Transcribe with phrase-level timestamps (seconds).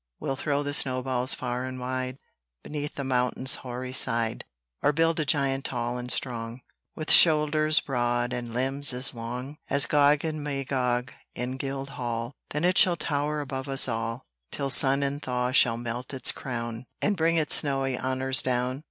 [0.19, 2.17] We'll throw the snow balls far and wide,
[2.63, 4.45] Beneath the mountain's hoary side;
[4.81, 6.61] Or build a giant tall and strong,
[6.95, 12.79] With shoulders broad, and limbs as long, As Gog and Magog in Guildhall; There it
[12.79, 17.35] shall tower above us all, Till sun and thaw shall melt its crown, And bring
[17.35, 18.79] its snowy honours down.